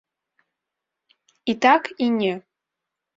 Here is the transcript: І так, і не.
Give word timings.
І 1.53 1.55
так, 1.65 1.83
і 2.07 2.09
не. 2.17 2.33